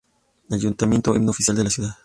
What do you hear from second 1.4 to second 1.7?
de la